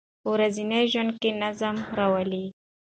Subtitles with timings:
[0.21, 2.45] په ورځني ژوند کې نظم راولئ.